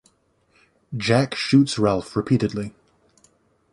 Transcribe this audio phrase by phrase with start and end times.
[0.97, 2.73] Jack shoots Ralph repeatedly.